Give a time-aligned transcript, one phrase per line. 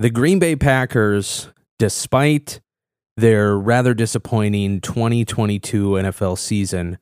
[0.00, 2.62] The Green Bay Packers, despite
[3.18, 6.96] their rather disappointing 2022 NFL season,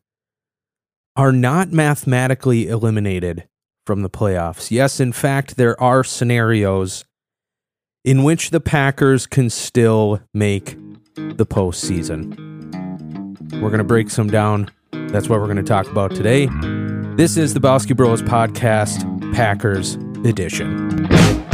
[1.14, 3.46] are not mathematically eliminated
[3.87, 4.72] from the playoffs.
[4.72, 7.04] Yes, in fact, there are scenarios
[8.04, 10.76] in which the Packers can still make
[11.15, 12.35] the postseason.
[13.62, 14.72] We're going to break some down.
[14.90, 16.46] That's what we're going to talk about today.
[17.15, 19.05] This is the Bowski Bros Podcast,
[19.37, 19.95] Packers
[20.27, 21.48] Edition.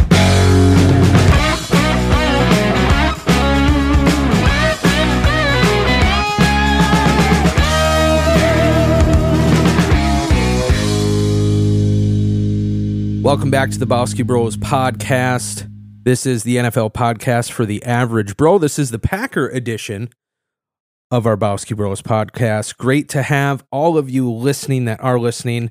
[13.24, 15.66] Welcome back to the Bowski Bros podcast.
[16.02, 18.58] This is the NFL podcast for the average bro.
[18.58, 20.10] This is the Packer edition
[21.10, 22.76] of our Bowski Bros podcast.
[22.76, 25.70] Great to have all of you listening that are listening,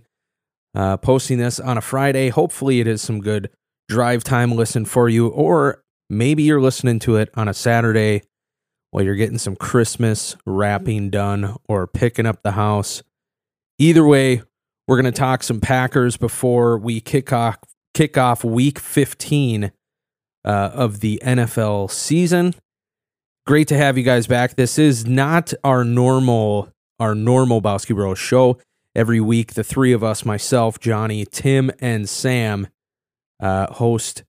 [0.74, 2.30] uh, posting this on a Friday.
[2.30, 3.52] Hopefully, it is some good
[3.88, 8.24] drive time listen for you, or maybe you're listening to it on a Saturday
[8.90, 13.04] while you're getting some Christmas wrapping done or picking up the house.
[13.78, 14.42] Either way,
[14.88, 17.58] we're going to talk some Packers before we kick off
[17.94, 19.72] kick off week 15
[20.46, 22.56] uh, of the NFL season.
[23.46, 24.56] Great to have you guys back.
[24.56, 28.58] This is not our normal our normal Bowski Bros show.
[28.96, 32.68] Every week, the three of us, myself, Johnny, Tim, and Sam,
[33.40, 34.24] uh, host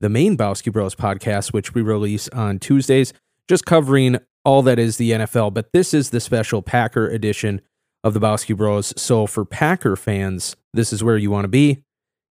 [0.00, 3.12] the main Bowski Bros podcast, which we release on Tuesdays,
[3.48, 5.54] just covering all that is the NFL.
[5.54, 7.60] But this is the special Packer edition
[8.02, 8.92] of the Bowski Bros.
[9.00, 11.82] So for Packer fans, this is where you want to be.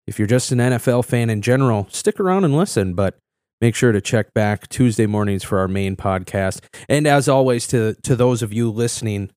[0.06, 3.18] If you're just an NFL fan in general, stick around and listen, but
[3.60, 6.60] make sure to check back Tuesday mornings for our main podcast.
[6.88, 9.30] And as always, to to those of you listening,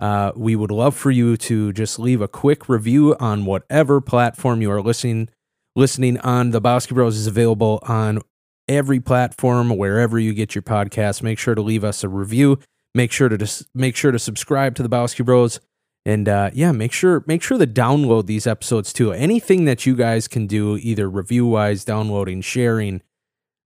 [0.00, 4.60] uh, we would love for you to just leave a quick review on whatever platform
[4.60, 5.28] you are listening
[5.76, 6.50] listening on.
[6.50, 8.20] The Bowski Bros is available on
[8.68, 11.22] every platform wherever you get your podcast.
[11.22, 12.58] Make sure to leave us a review.
[12.94, 15.60] Make sure to dis- make sure to subscribe to the Bowski Bros.
[16.08, 19.12] And uh, yeah, make sure make sure to download these episodes too.
[19.12, 23.02] Anything that you guys can do, either review wise, downloading, sharing,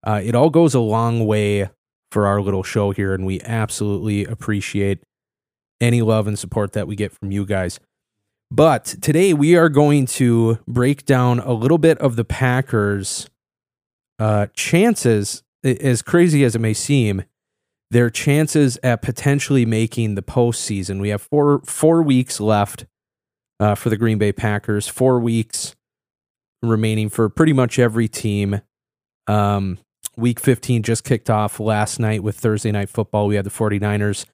[0.03, 1.71] uh, it all goes a long way
[2.11, 5.05] for our little show here, and we absolutely appreciate
[5.81, 7.79] any love and support that we get from you guys.
[8.51, 13.31] But today we are going to break down a little bit of the Packers'
[14.19, 17.23] uh, chances, as crazy as it may seem,
[17.93, 20.99] their chances at potentially making the postseason.
[21.01, 22.87] We have four four weeks left
[23.61, 24.89] uh, for the Green Bay Packers.
[24.89, 25.77] Four weeks
[26.63, 28.63] remaining for pretty much every team.
[29.27, 29.79] Um,
[30.17, 33.27] week 15 just kicked off last night with Thursday night football.
[33.27, 34.25] We had the 49ers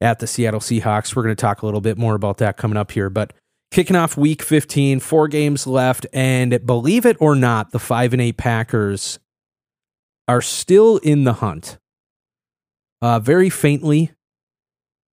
[0.00, 1.14] at the Seattle Seahawks.
[1.14, 3.32] We're going to talk a little bit more about that coming up here, but
[3.70, 8.22] kicking off week 15, four games left and believe it or not, the 5 and
[8.22, 9.20] 8 Packers
[10.26, 11.78] are still in the hunt
[13.02, 14.12] uh, very faintly.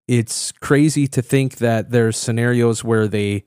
[0.07, 3.45] It's crazy to think that there's scenarios where they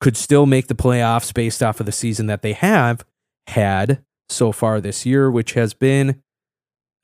[0.00, 3.04] could still make the playoffs based off of the season that they have
[3.46, 6.20] had so far this year, which has been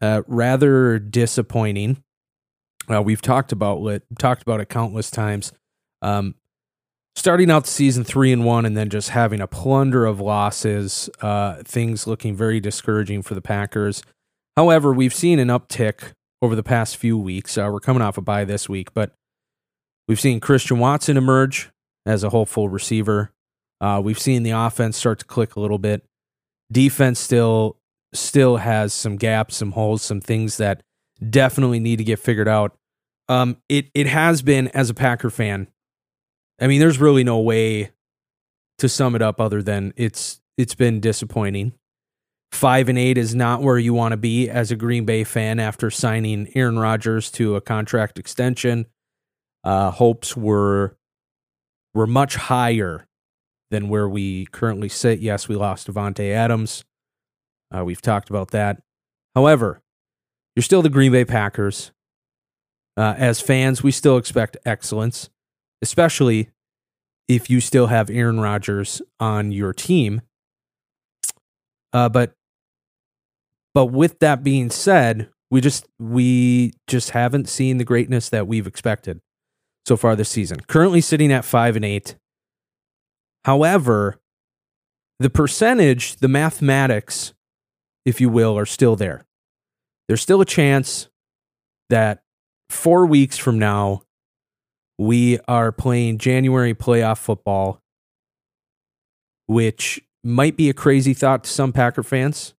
[0.00, 2.03] uh, rather disappointing.
[2.93, 5.53] Uh, we've talked about it, talked about it countless times.
[6.03, 6.34] Um,
[7.15, 11.10] starting out the season three and one, and then just having a plunder of losses.
[11.21, 14.03] Uh, things looking very discouraging for the Packers.
[14.56, 16.12] However, we've seen an uptick
[16.43, 17.59] over the past few weeks.
[17.59, 19.12] Uh, we're coming off a bye this week, but
[20.06, 21.71] we've seen Christian Watson emerge
[22.06, 23.32] as a hopeful receiver.
[23.81, 26.04] Uh, we've seen the offense start to click a little bit.
[26.71, 27.77] Defense still
[28.15, 30.82] still has some gaps, some holes, some things that
[31.28, 32.77] definitely need to get figured out.
[33.28, 35.69] Um, it it has been as a Packer fan.
[36.60, 37.91] I mean, there's really no way
[38.78, 41.72] to sum it up other than it's it's been disappointing.
[42.53, 45.60] Five and eight is not where you want to be as a Green Bay fan
[45.60, 48.86] after signing Aaron Rodgers to a contract extension.
[49.64, 50.97] Uh, hopes were
[51.94, 53.06] were much higher
[53.70, 55.20] than where we currently sit.
[55.20, 56.84] Yes, we lost Davante Adams.
[57.75, 58.80] Uh, we've talked about that.
[59.34, 59.83] However,
[60.56, 61.92] you're still the Green Bay Packers.
[62.97, 65.30] Uh, as fans, we still expect excellence,
[65.83, 66.51] especially
[67.28, 70.22] if you still have Aaron Rodgers on your team.
[71.92, 72.34] Uh, but
[73.78, 78.66] but with that being said, we just we just haven't seen the greatness that we've
[78.66, 79.21] expected
[79.86, 80.59] so far this season.
[80.66, 82.16] Currently sitting at 5 and 8.
[83.45, 84.19] However,
[85.21, 87.34] the percentage, the mathematics,
[88.04, 89.25] if you will, are still there.
[90.09, 91.09] There's still a chance
[91.89, 92.25] that
[92.71, 94.03] 4 weeks from now
[94.98, 97.80] we are playing January playoff football
[99.47, 102.54] which might be a crazy thought to some Packer fans.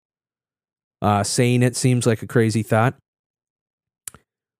[1.01, 2.95] Uh, saying it seems like a crazy thought.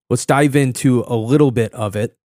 [0.08, 2.16] Let's dive into a little bit of it.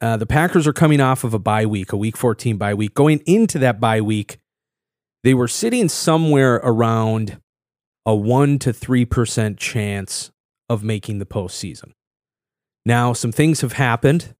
[0.00, 2.94] Uh, the Packers are coming off of a bye week, a week 14 bye week.
[2.94, 4.38] Going into that bye week,
[5.24, 7.40] they were sitting somewhere around
[8.06, 10.30] a 1 to 3% chance
[10.68, 11.92] of making the postseason.
[12.86, 14.34] Now, some things have happened.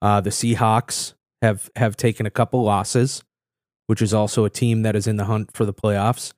[0.00, 3.22] Uh, the Seahawks have, have taken a couple losses,
[3.86, 6.32] which is also a team that is in the hunt for the playoffs.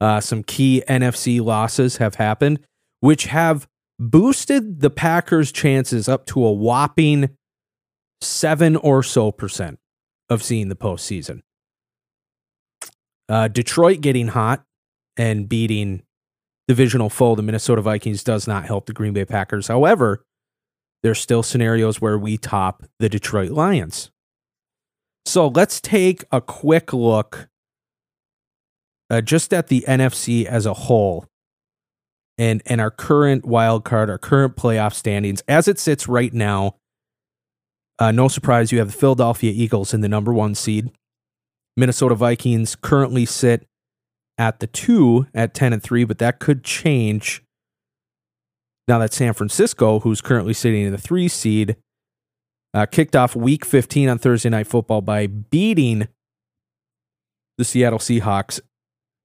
[0.00, 2.60] Uh, some key NFC losses have happened,
[3.00, 3.66] which have
[3.98, 7.30] boosted the Packers' chances up to a whopping
[8.20, 9.78] seven or so percent
[10.28, 11.40] of seeing the postseason.
[13.28, 14.64] Uh, Detroit getting hot
[15.16, 16.02] and beating
[16.66, 19.68] divisional foe, the Minnesota Vikings, does not help the Green Bay Packers.
[19.68, 20.22] However,
[21.02, 24.10] there's still scenarios where we top the Detroit Lions.
[25.26, 27.48] So let's take a quick look
[29.10, 31.26] uh, just at the NFC as a whole
[32.36, 35.42] and, and our current wild card, our current playoff standings.
[35.48, 36.76] As it sits right now,
[37.98, 40.92] uh, no surprise, you have the Philadelphia Eagles in the number one seed.
[41.76, 43.66] Minnesota Vikings currently sit
[44.36, 47.42] at the two at 10 and 3, but that could change
[48.88, 51.76] now that San Francisco, who's currently sitting in the three seed,
[52.72, 56.08] uh, kicked off week 15 on Thursday Night Football by beating
[57.58, 58.60] the Seattle Seahawks,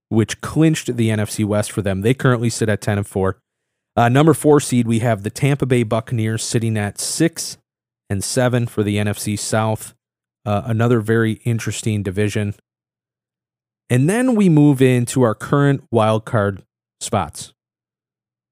[0.08, 2.02] which clinched the NFC West for them.
[2.02, 3.38] They currently sit at 10 and 4.
[3.96, 7.58] Uh, number four seed, we have the Tampa Bay Buccaneers sitting at six
[8.10, 9.94] and seven for the NFC South.
[10.44, 12.54] Uh, another very interesting division.
[13.88, 16.64] And then we move into our current wild card
[17.00, 17.52] spots.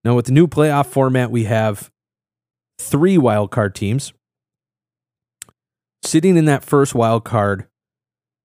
[0.05, 1.91] Now, with the new playoff format, we have
[2.79, 4.13] three wild card teams.
[6.05, 7.67] Sitting in that first wild card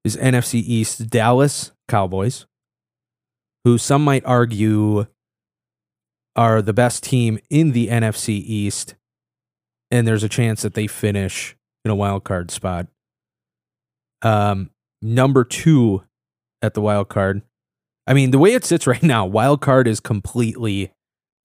[0.03, 2.46] is NFC East Dallas Cowboys,
[3.67, 5.07] who some might argue
[6.37, 8.95] are the best team in the NFC East
[9.91, 11.53] and there's a chance that they finish
[11.83, 12.87] in a wild card spot.
[14.21, 14.69] Um,
[15.01, 16.03] number two
[16.61, 17.41] at the wild card.
[18.07, 20.93] I mean, the way it sits right now, wild card is completely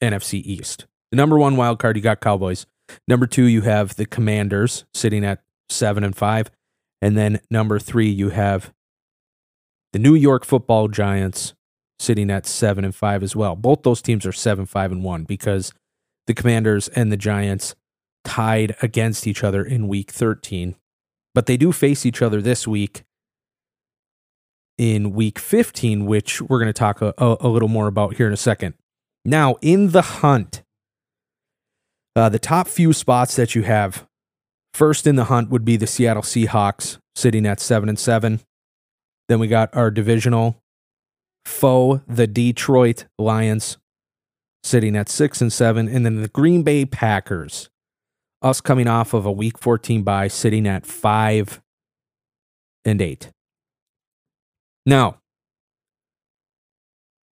[0.01, 0.87] NFC East.
[1.11, 2.67] The number one wild card, you got Cowboys.
[3.09, 6.53] Number two, you have the Commanders sitting at seven and five.
[7.01, 8.73] And then number three, you have
[9.93, 11.55] the New York football giants
[12.03, 13.57] sitting at seven and five as well.
[13.57, 15.73] Both those teams are seven, five, and one because
[16.27, 17.75] the Commanders and the Giants
[18.25, 20.77] tied against each other in week 13.
[21.35, 23.05] But they do face each other this week
[24.79, 28.33] in week 15, which we're going to talk a, a, little more about here in
[28.33, 28.75] a second.
[29.25, 30.63] Now, in the hunt,
[32.17, 34.07] uh, the top few spots that you have
[34.75, 38.41] first in the hunt would be the Seattle Seahawks sitting at 7 and 7.
[39.29, 40.62] Then we got our divisional
[41.45, 43.79] foe, the Detroit Lions,
[44.63, 45.89] sitting at 6 and 7.
[45.89, 47.71] And then the Green Bay Packers
[48.43, 51.63] us coming off of a week 14 bye, sitting at five
[52.85, 53.31] and eight.
[54.85, 55.19] Now,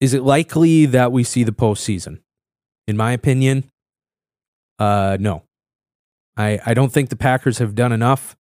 [0.00, 2.20] is it likely that we see the postseason?
[2.86, 3.70] In my opinion,
[4.78, 5.44] uh, no.
[6.36, 8.36] I, I don't think the Packers have done enough.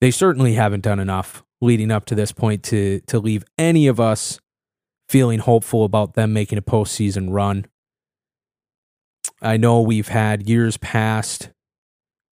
[0.00, 3.98] They certainly haven't done enough leading up to this point to to leave any of
[3.98, 4.40] us
[5.08, 7.66] feeling hopeful about them making a postseason run.
[9.40, 11.50] I know we've had years past,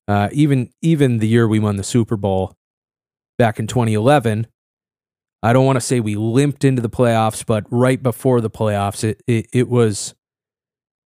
[0.09, 2.57] uh, even even the year we won the Super Bowl
[3.39, 4.47] back in 2011.
[5.43, 9.05] I don't want to say we limped into the playoffs, but right before the playoffs,
[9.05, 10.15] it it, it was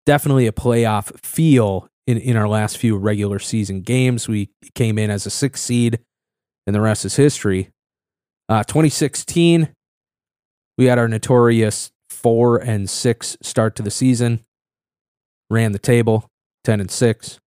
[0.06, 4.28] definitely a playoff feel in, in our last few regular season games.
[4.28, 5.98] We came in as a six seed,
[6.66, 7.70] and the rest is history.
[8.48, 9.74] Uh, 2016,
[10.76, 14.44] we had our notorious four and six start to the season
[15.50, 16.30] ran the table
[16.64, 17.40] 10 and 6.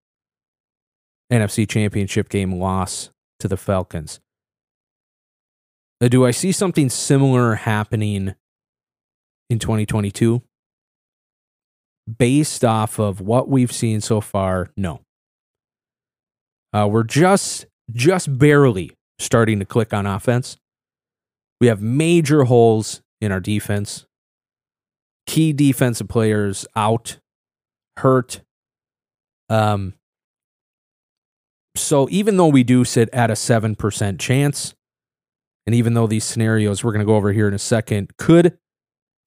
[1.31, 4.19] NFC Championship game loss to the Falcons.
[6.01, 8.35] Uh, do I see something similar happening
[9.49, 10.41] in 2022?
[12.17, 15.01] Based off of what we've seen so far, no.
[16.73, 20.57] Uh, we're just just barely starting to click on offense.
[21.61, 24.07] We have major holes in our defense.
[25.27, 27.19] Key defensive players out
[27.97, 28.41] hurt.
[29.47, 29.93] Um,
[31.75, 34.73] so even though we do sit at a 7% chance,
[35.67, 38.57] and even though these scenarios we're going to go over here in a second could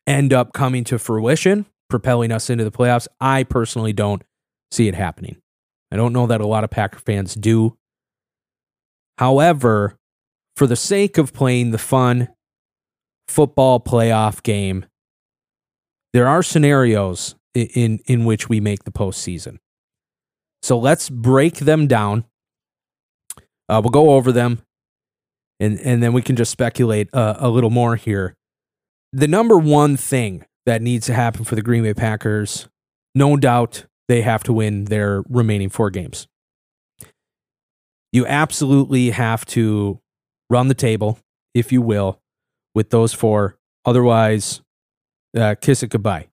[0.05, 4.25] end up coming to fruition, propelling us into the playoffs, I personally don't
[4.73, 5.37] see it happening.
[5.93, 7.79] I don't know that a lot of Packer fans do.
[9.19, 9.97] However,
[10.57, 12.29] for the sake of playing the fun
[13.29, 14.87] football playoff game,
[16.13, 19.59] there are scenarios in, in, which we make the postseason.
[20.63, 22.25] So let's break them down.
[23.69, 24.63] Uh, we'll go over them,
[25.59, 28.35] and and then we can just speculate uh, a little more here.
[29.13, 32.69] The number one thing that needs to happen for the Green Bay Packers,
[33.15, 36.27] no doubt, they have to win their remaining four games.
[38.13, 40.01] You absolutely have to
[40.51, 41.19] run the table,
[41.55, 42.21] if you will,
[42.75, 43.57] with those four.
[43.85, 44.61] Otherwise,
[45.37, 46.29] uh, kiss it goodbye.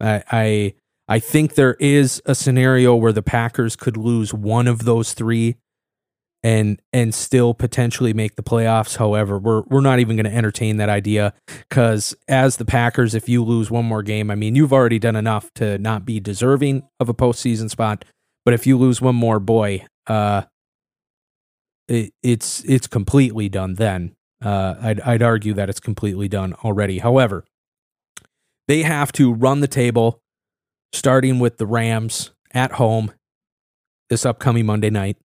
[0.00, 0.74] I, I
[1.08, 5.56] I think there is a scenario where the Packers could lose one of those three
[6.42, 8.96] and and still potentially make the playoffs.
[8.96, 11.32] However, we're we're not even going to entertain that idea
[11.70, 15.16] cuz as the Packers if you lose one more game, I mean, you've already done
[15.16, 18.04] enough to not be deserving of a postseason spot,
[18.44, 20.42] but if you lose one more, boy, uh
[21.88, 24.14] it, it's it's completely done then.
[24.42, 26.98] Uh, I'd I'd argue that it's completely done already.
[26.98, 27.44] However,
[28.68, 30.20] they have to run the table,
[30.92, 33.12] starting with the Rams at home
[34.08, 35.16] this upcoming Monday night.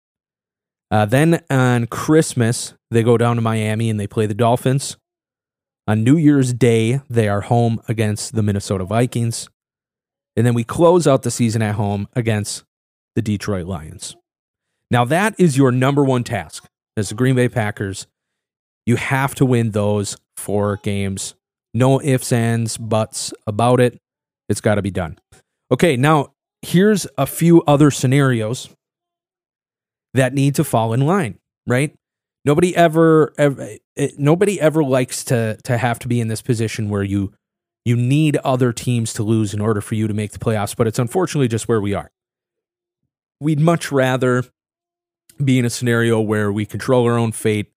[0.91, 4.97] Uh, then on Christmas, they go down to Miami and they play the Dolphins.
[5.87, 9.49] On New Year's Day, they are home against the Minnesota Vikings.
[10.37, 12.65] And then we close out the season at home against
[13.15, 14.17] the Detroit Lions.
[14.91, 16.67] Now, that is your number one task
[16.97, 18.07] as the Green Bay Packers.
[18.87, 21.35] You have to win those four games
[21.73, 23.99] no ifs, ands, buts about it.
[24.49, 25.19] It's got to be done.
[25.71, 26.33] Okay, now
[26.63, 28.69] here's a few other scenarios
[30.15, 31.95] that need to fall in line, right?
[32.45, 36.89] Nobody ever, ever eh, nobody ever likes to to have to be in this position
[36.89, 37.33] where you
[37.85, 40.87] you need other teams to lose in order for you to make the playoffs, but
[40.87, 42.11] it's unfortunately just where we are.
[43.41, 44.45] We'd much rather
[45.45, 47.73] be in a scenario where we control our own fate,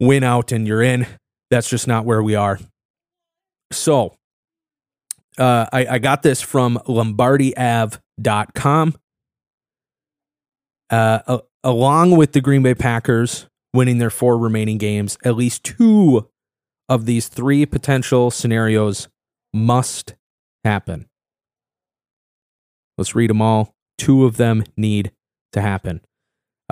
[0.00, 1.06] win out and you're in.
[1.50, 2.58] That's just not where we are.
[3.70, 4.14] So
[5.38, 8.94] uh, I, I got this from LombardiAve.com.
[10.90, 16.28] Uh, along with the Green Bay Packers winning their four remaining games, at least two
[16.88, 19.08] of these three potential scenarios
[19.54, 20.14] must
[20.64, 21.08] happen.
[22.98, 23.74] Let's read them all.
[23.96, 25.12] Two of them need
[25.52, 26.02] to happen.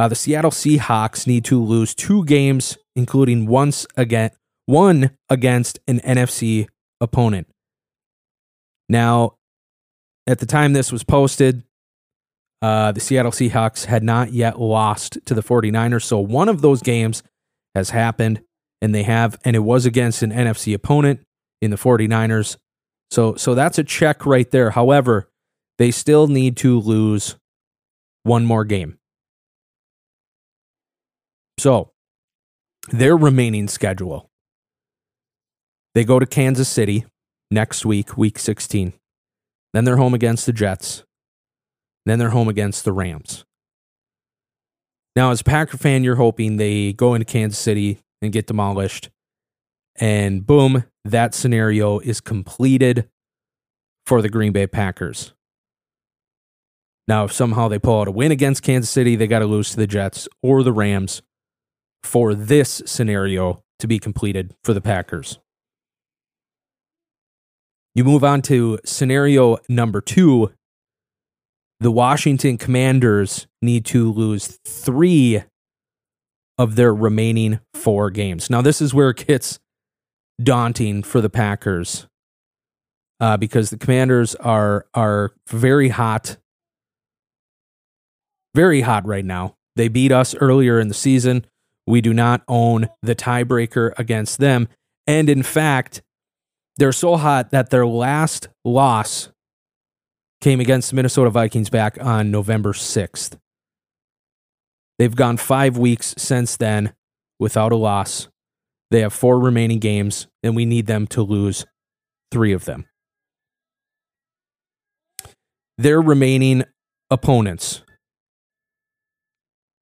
[0.01, 4.31] Uh, the Seattle Seahawks need to lose two games, including once again
[4.65, 6.69] one against an NFC
[7.03, 7.47] opponent.
[8.89, 9.35] Now,
[10.27, 11.65] at the time this was posted,
[12.63, 16.05] uh, the Seattle Seahawks had not yet lost to the 49ers.
[16.05, 17.23] So one of those games
[17.75, 18.41] has happened,
[18.81, 21.21] and they have, and it was against an NFC opponent
[21.61, 22.57] in the 49ers.
[23.11, 24.71] So, so that's a check right there.
[24.71, 25.29] However,
[25.77, 27.37] they still need to lose
[28.23, 28.97] one more game.
[31.61, 31.91] So,
[32.89, 34.31] their remaining schedule
[35.95, 37.05] they go to Kansas City
[37.51, 38.95] next week, week 16.
[39.75, 41.05] Then they're home against the Jets.
[42.07, 43.45] Then they're home against the Rams.
[45.15, 49.11] Now, as a Packer fan, you're hoping they go into Kansas City and get demolished.
[49.97, 53.07] And boom, that scenario is completed
[54.07, 55.35] for the Green Bay Packers.
[57.07, 59.73] Now, if somehow they pull out a win against Kansas City, they got to lose
[59.73, 61.21] to the Jets or the Rams
[62.03, 65.39] for this scenario to be completed for the Packers.
[67.95, 70.53] You move on to scenario number two.
[71.81, 75.43] The Washington Commanders need to lose three
[76.59, 78.51] of their remaining four games.
[78.51, 79.59] Now, this is where it gets
[80.43, 82.07] daunting for the Packers
[83.19, 86.37] uh, because the Commanders are are very hot,
[88.55, 89.57] very hot right now.
[89.77, 91.47] They beat us earlier in the season.
[91.91, 94.69] We do not own the tiebreaker against them,
[95.07, 96.03] and in fact,
[96.77, 99.31] they're so hot that their last loss
[100.41, 103.37] came against the Minnesota Vikings back on November 6th.
[104.99, 106.95] They've gone five weeks since then
[107.41, 108.29] without a loss.
[108.91, 111.67] They have four remaining games, and we need them to lose
[112.31, 112.87] three of them.
[115.77, 116.65] Their remaining
[117.11, 117.83] opponents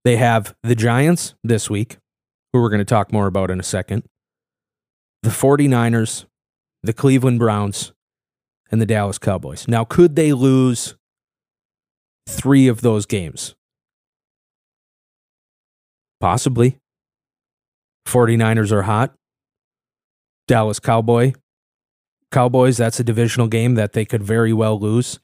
[0.09, 1.99] they have the Giants this week,
[2.53, 4.05] who we're going to talk more about in a second,
[5.23, 6.25] the 49ers,
[6.83, 7.93] the Cleveland Browns,
[8.71, 9.69] and the Dallas Cowboys.
[9.69, 10.97] Now, could they lose
[12.27, 13.55] three of those games?
[16.21, 16.79] Possibly.
[18.07, 19.15] 49ers are hot.
[20.47, 21.35] Dallas Cowboy.
[22.33, 25.21] Cowboys, that's a divisional game that they could very well lose.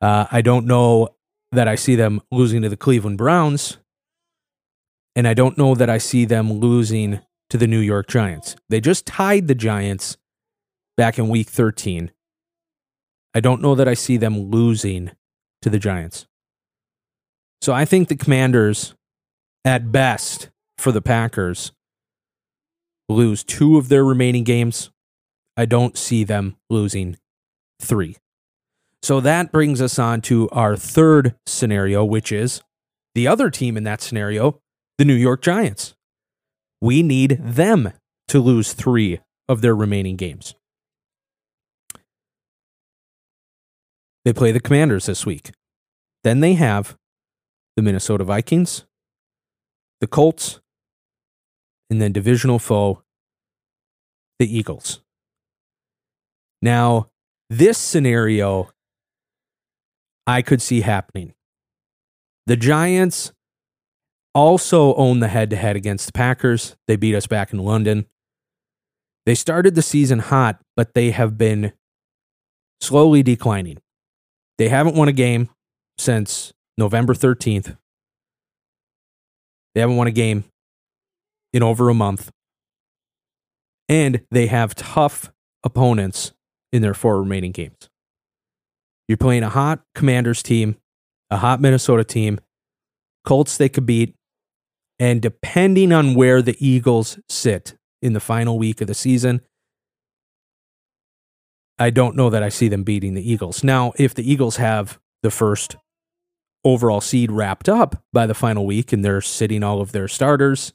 [0.00, 1.10] Uh, I don't know
[1.52, 3.78] that I see them losing to the Cleveland Browns.
[5.14, 8.56] And I don't know that I see them losing to the New York Giants.
[8.68, 10.16] They just tied the Giants
[10.96, 12.10] back in week 13.
[13.34, 15.10] I don't know that I see them losing
[15.62, 16.26] to the Giants.
[17.60, 18.94] So I think the Commanders,
[19.64, 21.72] at best for the Packers,
[23.08, 24.90] lose two of their remaining games.
[25.56, 27.16] I don't see them losing
[27.80, 28.16] three.
[29.06, 32.60] So that brings us on to our third scenario, which is
[33.14, 34.60] the other team in that scenario,
[34.98, 35.94] the New York Giants.
[36.80, 37.92] We need them
[38.26, 40.56] to lose three of their remaining games.
[44.24, 45.52] They play the Commanders this week.
[46.24, 46.96] Then they have
[47.76, 48.86] the Minnesota Vikings,
[50.00, 50.58] the Colts,
[51.88, 53.04] and then divisional foe,
[54.40, 55.00] the Eagles.
[56.60, 57.10] Now,
[57.48, 58.72] this scenario
[60.26, 61.34] I could see happening.
[62.46, 63.32] The Giants
[64.34, 66.76] also own the head to head against the Packers.
[66.86, 68.06] They beat us back in London.
[69.24, 71.72] They started the season hot, but they have been
[72.80, 73.78] slowly declining.
[74.58, 75.48] They haven't won a game
[75.98, 77.76] since November 13th.
[79.74, 80.44] They haven't won a game
[81.52, 82.30] in over a month.
[83.88, 85.32] And they have tough
[85.64, 86.32] opponents
[86.72, 87.88] in their four remaining games.
[89.08, 90.76] You're playing a hot Commanders team,
[91.30, 92.40] a hot Minnesota team,
[93.24, 94.14] Colts they could beat,
[94.98, 99.40] and depending on where the Eagles sit in the final week of the season,
[101.78, 103.62] I don't know that I see them beating the Eagles.
[103.62, 105.76] Now, if the Eagles have the first
[106.64, 110.72] overall seed wrapped up by the final week and they're sitting all of their starters,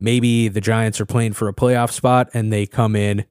[0.00, 3.24] maybe the Giants are playing for a playoff spot and they come in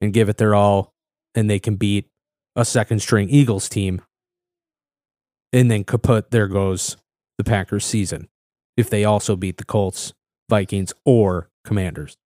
[0.00, 0.92] and give it their all
[1.34, 2.08] and they can beat
[2.56, 4.02] a second string Eagles team.
[5.52, 6.96] And then kaput, there goes
[7.38, 8.28] the Packers season
[8.76, 10.12] if they also beat the Colts,
[10.48, 12.16] Vikings, or Commanders.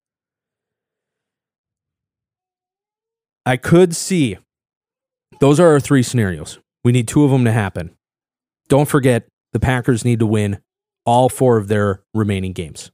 [3.45, 4.39] I could see
[5.41, 6.59] those are our three scenarios.
[6.85, 7.97] We need two of them to happen.
[8.69, 10.61] Don't forget, the Packers need to win
[11.05, 12.91] all four of their remaining games.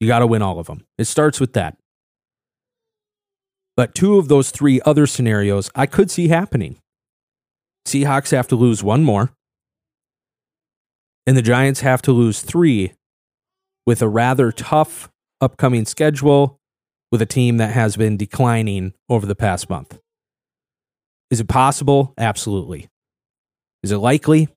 [0.00, 0.86] You got to win all of them.
[0.96, 1.76] It starts with that.
[3.78, 6.78] But two of those three other scenarios I could see happening.
[7.86, 9.30] Seahawks have to lose one more,
[11.28, 12.94] and the Giants have to lose three
[13.86, 15.08] with a rather tough
[15.40, 16.58] upcoming schedule
[17.12, 20.00] with a team that has been declining over the past month.
[21.30, 22.14] Is it possible?
[22.18, 22.88] Absolutely.
[23.84, 24.48] Is it likely?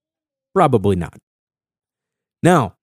[0.56, 1.20] Probably not.
[2.42, 2.74] Now,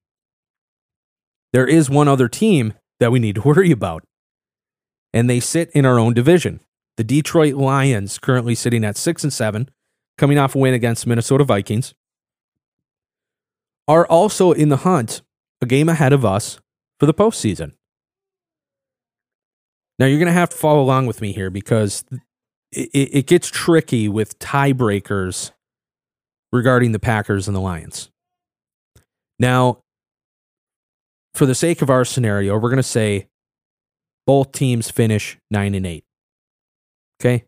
[1.52, 4.04] there is one other team that we need to worry about,
[5.12, 6.60] and they sit in our own division.
[6.96, 9.68] The Detroit Lions, currently sitting at six and seven,
[10.16, 11.94] coming off a win against Minnesota Vikings,
[13.86, 15.22] are also in the hunt,
[15.62, 16.60] a game ahead of us
[16.98, 17.72] for the postseason.
[19.98, 22.04] Now you're going to have to follow along with me here because
[22.70, 25.52] it, it gets tricky with tiebreakers
[26.52, 28.10] regarding the Packers and the Lions.
[29.38, 29.82] Now,
[31.34, 33.27] for the sake of our scenario, we're going to say
[34.28, 36.04] both teams finish 9 and 8.
[37.18, 37.44] Okay?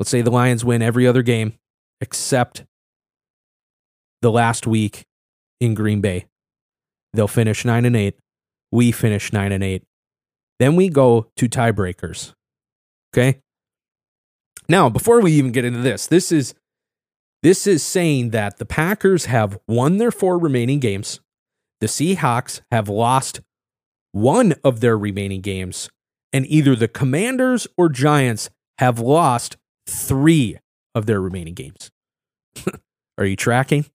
[0.00, 1.52] Let's say the Lions win every other game
[2.00, 2.64] except
[4.22, 5.04] the last week
[5.60, 6.26] in Green Bay.
[7.12, 8.18] They'll finish 9 and 8.
[8.72, 9.84] We finish 9 and 8.
[10.58, 12.32] Then we go to tiebreakers.
[13.14, 13.38] Okay?
[14.68, 16.54] Now, before we even get into this, this is
[17.44, 21.20] this is saying that the Packers have won their four remaining games.
[21.80, 23.42] The Seahawks have lost
[24.10, 25.88] one of their remaining games
[26.36, 30.58] and either the Commanders or Giants have lost three
[30.94, 31.90] of their remaining games.
[33.18, 33.86] Are you tracking?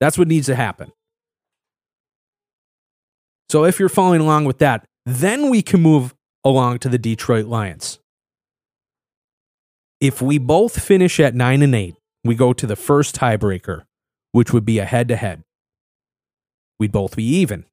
[0.00, 0.90] That's what needs to happen.
[3.50, 7.44] So if you're following along with that, then we can move along to the Detroit
[7.44, 7.98] Lions.
[10.00, 13.82] If we both finish at 9 and 8, we go to the first tiebreaker,
[14.32, 15.42] which would be a head to head.
[16.78, 17.66] We'd both be even,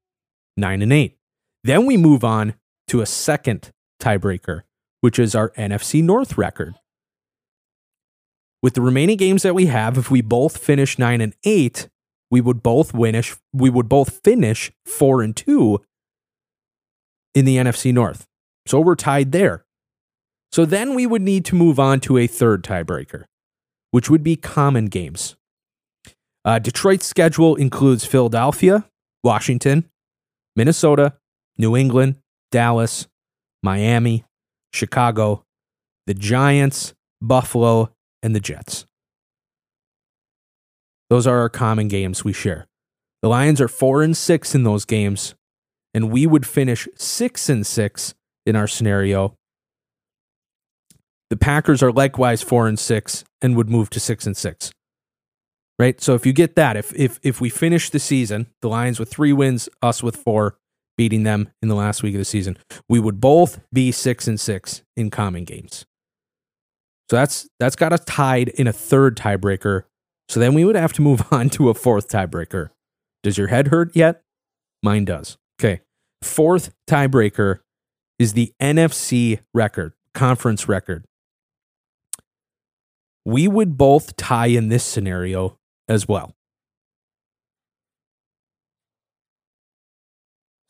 [0.58, 1.16] 9 and 8.
[1.64, 2.56] Then we move on
[2.90, 3.72] to a second
[4.04, 4.62] tiebreaker,
[5.02, 6.76] which is our NFC North record.
[8.62, 11.90] With the remaining games that we have, if we both finish 9 and 8,
[12.32, 15.80] we would both finish we would both finish 4 and 2
[17.36, 18.26] in the NFC North.
[18.66, 19.66] So we're tied there.
[20.52, 23.26] So then we would need to move on to a third tiebreaker,
[23.92, 25.36] which would be common games.
[26.46, 28.86] Uh, Detroit's schedule includes Philadelphia,
[29.24, 29.90] Washington,
[30.56, 31.14] Minnesota,
[31.58, 32.18] New England,
[32.52, 33.08] Dallas,
[33.64, 34.26] Miami,
[34.74, 35.44] Chicago,
[36.06, 38.86] the Giants, Buffalo, and the Jets.
[41.10, 42.68] Those are our common games we share.
[43.22, 45.34] The Lions are 4 and 6 in those games,
[45.94, 48.14] and we would finish 6 and 6
[48.46, 49.36] in our scenario.
[51.30, 54.72] The Packers are likewise four and six and would move to six and six.
[55.80, 56.00] Right.
[56.00, 59.10] So if you get that, if if if we finish the season, the Lions with
[59.10, 60.58] three wins, us with four,
[60.98, 64.40] beating them in the last week of the season, we would both be six and
[64.40, 65.86] six in common games.
[67.10, 69.84] So that's that's got us tied in a third tiebreaker.
[70.30, 72.70] So then we would have to move on to a fourth tiebreaker.
[73.24, 74.22] Does your head hurt yet?
[74.82, 75.38] Mine does.
[75.60, 75.82] Okay.
[76.22, 77.60] Fourth tiebreaker
[78.20, 81.06] is the NFC record, conference record.
[83.26, 86.36] We would both tie in this scenario as well.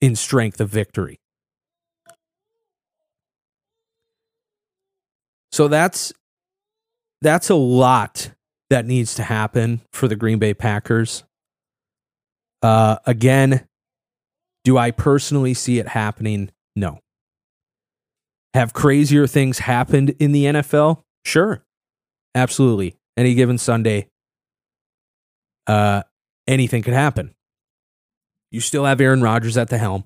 [0.02, 1.20] in strength of victory.
[5.56, 6.12] So that's
[7.22, 8.32] that's a lot
[8.70, 11.24] that needs to happen for the Green Bay Packers.
[12.62, 13.66] Uh, again,
[14.66, 16.52] do I personally see it happening?
[16.76, 17.00] No.
[18.54, 21.04] Have crazier things happened in the NFL?
[21.24, 21.64] Sure.
[22.36, 22.98] Absolutely.
[23.16, 24.10] Any given Sunday,
[25.68, 26.04] uh,
[26.50, 27.34] anything could happen.
[28.52, 30.04] You still have Aaron Rodgers at the helm.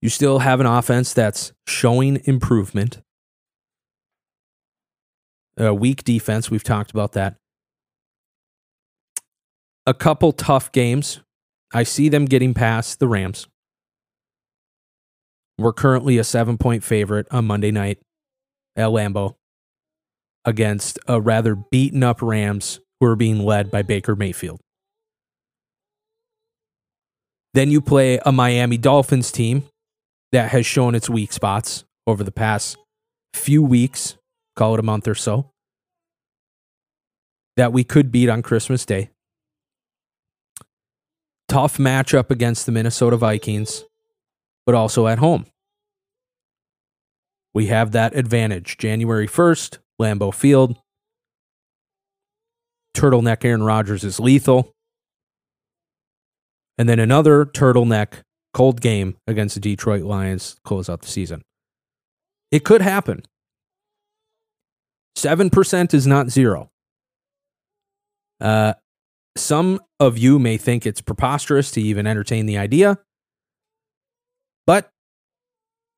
[0.00, 3.00] You still have an offense that's showing improvement
[5.56, 6.50] a weak defense.
[6.50, 7.36] We've talked about that.
[9.86, 11.20] A couple tough games.
[11.72, 13.46] I see them getting past the Rams.
[15.58, 17.98] We're currently a seven point favorite on Monday night
[18.76, 19.34] at Lambeau
[20.44, 24.60] against a rather beaten up Rams who are being led by Baker Mayfield.
[27.52, 29.64] Then you play a Miami Dolphins team
[30.32, 32.76] that has shown its weak spots over the past
[33.34, 34.16] few weeks
[34.60, 35.50] call it a month or so,
[37.56, 39.08] that we could beat on Christmas Day.
[41.48, 43.86] Tough matchup against the Minnesota Vikings,
[44.66, 45.46] but also at home.
[47.54, 48.76] We have that advantage.
[48.76, 50.76] January 1st, Lambeau Field.
[52.94, 54.74] Turtleneck Aaron Rodgers is lethal.
[56.76, 61.40] And then another turtleneck cold game against the Detroit Lions close out the season.
[62.50, 63.22] It could happen.
[65.20, 66.70] 7% is not zero.
[68.40, 68.74] Uh,
[69.36, 72.98] some of you may think it's preposterous to even entertain the idea,
[74.66, 74.90] but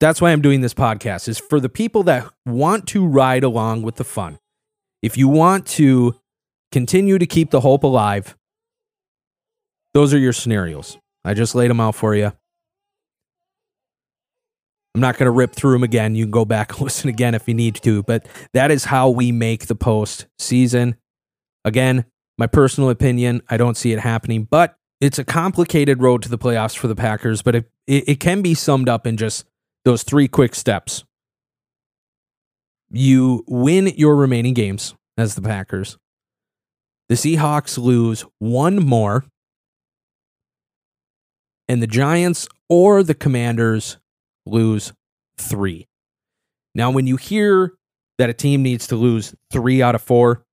[0.00, 3.82] that's why I'm doing this podcast is for the people that want to ride along
[3.82, 4.38] with the fun.
[5.00, 6.16] If you want to
[6.72, 8.36] continue to keep the hope alive,
[9.94, 10.98] those are your scenarios.
[11.24, 12.32] I just laid them out for you.
[14.94, 16.14] I'm not going to rip through them again.
[16.14, 19.08] You can go back and listen again if you need to, but that is how
[19.10, 20.96] we make the post season.
[21.64, 22.04] Again,
[22.38, 26.38] my personal opinion, I don't see it happening, but it's a complicated road to the
[26.38, 29.44] playoffs for the Packers, but it, it, it can be summed up in just
[29.84, 31.04] those three quick steps.
[32.90, 35.96] You win your remaining games as the Packers.
[37.08, 39.24] The Seahawks lose one more,
[41.68, 43.98] and the Giants or the Commanders
[44.46, 44.92] lose
[45.36, 45.88] three.
[46.74, 47.74] Now, when you hear
[48.18, 50.44] that a team needs to lose three out of four,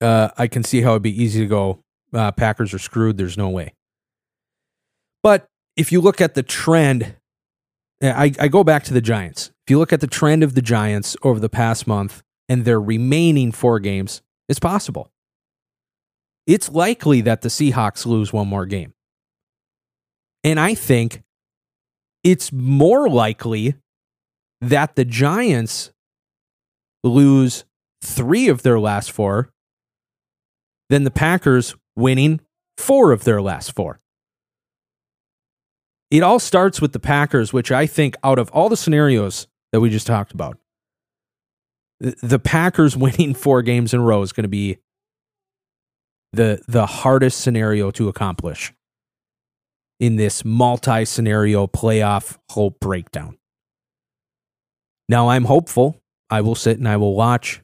[0.00, 1.82] uh, I can see how it'd be easy to go,
[2.12, 3.16] uh, Packers are screwed.
[3.16, 3.74] There's no way.
[5.22, 7.16] But if you look at the trend,
[8.02, 9.50] I, I go back to the Giants.
[9.66, 12.80] If you look at the trend of the Giants over the past month and their
[12.80, 15.10] remaining four games, it's possible.
[16.46, 18.93] it's likely that the Seahawks lose one more game.
[20.44, 21.22] And I think
[22.22, 23.74] it's more likely
[24.60, 25.90] that the Giants
[27.02, 27.64] lose
[28.02, 29.50] three of their last four
[30.90, 32.40] than the Packers winning
[32.76, 34.00] four of their last four.
[36.10, 39.80] It all starts with the Packers, which I think out of all the scenarios that
[39.80, 40.58] we just talked about,
[42.00, 44.78] the Packers winning four games in a row is going to be
[46.32, 48.72] the the hardest scenario to accomplish
[50.00, 53.38] in this multi scenario playoff hope breakdown.
[55.08, 56.00] Now I'm hopeful.
[56.30, 57.60] I will sit and I will watch.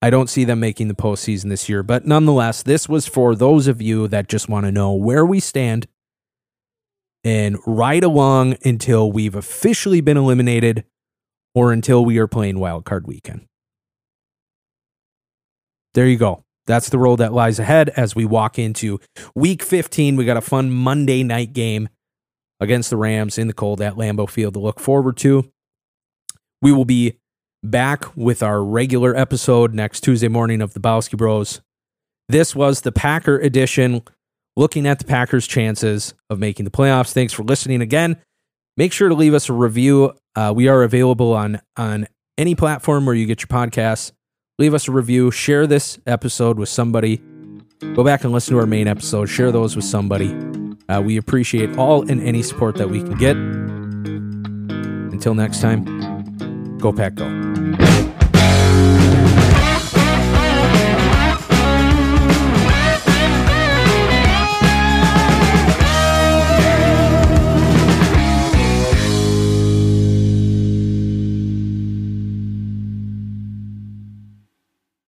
[0.00, 3.68] I don't see them making the postseason this year, but nonetheless, this was for those
[3.68, 5.86] of you that just want to know where we stand
[7.22, 10.84] and ride along until we've officially been eliminated
[11.54, 13.46] or until we are playing Wild Card Weekend.
[15.94, 16.44] There you go.
[16.66, 19.00] That's the road that lies ahead as we walk into
[19.34, 20.16] week 15.
[20.16, 21.88] We got a fun Monday night game
[22.60, 25.50] against the Rams in the cold at Lambeau Field to look forward to.
[26.60, 27.18] We will be
[27.64, 31.60] back with our regular episode next Tuesday morning of the Bowski Bros.
[32.28, 34.02] This was the Packer edition,
[34.56, 37.12] looking at the Packers' chances of making the playoffs.
[37.12, 38.16] Thanks for listening again.
[38.76, 40.14] Make sure to leave us a review.
[40.36, 42.06] Uh, we are available on on
[42.38, 44.12] any platform where you get your podcasts
[44.62, 47.16] leave us a review, share this episode with somebody.
[47.96, 50.32] Go back and listen to our main episode, share those with somebody.
[50.88, 53.36] Uh, we appreciate all and any support that we can get.
[55.12, 57.51] Until next time, go Pack Go.